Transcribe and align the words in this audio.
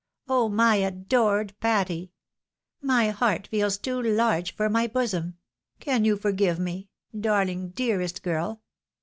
Oh! 0.27 0.49
my 0.49 0.77
adored 0.77 1.53
Patty! 1.59 2.11
My 2.81 3.11
heart 3.11 3.45
feels 3.45 3.77
too 3.77 4.01
large 4.01 4.55
for 4.55 4.67
my 4.67 4.87
bosom. 4.87 5.35
Can 5.79 6.05
you 6.05 6.17
forgive 6.17 6.57
me? 6.57 6.89
Darling, 7.15 7.69
dearest 7.69 8.23
girl 8.23 8.63